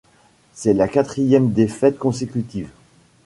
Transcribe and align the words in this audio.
C'est 0.55 0.73
la 0.73 0.87
quatrième 0.87 1.51
défaite 1.51 1.99
consécutive. 1.99 2.69